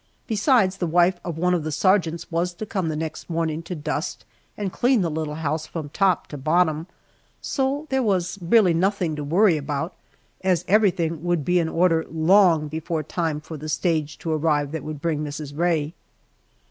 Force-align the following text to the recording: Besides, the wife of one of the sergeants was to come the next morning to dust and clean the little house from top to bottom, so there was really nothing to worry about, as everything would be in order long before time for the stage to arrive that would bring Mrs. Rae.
Besides, 0.25 0.77
the 0.77 0.87
wife 0.87 1.19
of 1.23 1.37
one 1.37 1.53
of 1.53 1.63
the 1.63 1.71
sergeants 1.71 2.31
was 2.31 2.53
to 2.55 2.65
come 2.65 2.89
the 2.89 2.95
next 2.95 3.29
morning 3.29 3.61
to 3.61 3.75
dust 3.75 4.25
and 4.57 4.73
clean 4.73 5.01
the 5.01 5.11
little 5.11 5.35
house 5.35 5.67
from 5.67 5.89
top 5.89 6.25
to 6.29 6.39
bottom, 6.39 6.87
so 7.39 7.85
there 7.91 8.01
was 8.01 8.39
really 8.41 8.73
nothing 8.73 9.15
to 9.15 9.23
worry 9.23 9.57
about, 9.57 9.93
as 10.43 10.65
everything 10.67 11.23
would 11.23 11.45
be 11.45 11.59
in 11.59 11.69
order 11.69 12.03
long 12.09 12.67
before 12.67 13.03
time 13.03 13.39
for 13.39 13.57
the 13.57 13.69
stage 13.69 14.17
to 14.17 14.31
arrive 14.31 14.71
that 14.71 14.83
would 14.83 15.01
bring 15.03 15.23
Mrs. 15.23 15.55
Rae. 15.55 15.93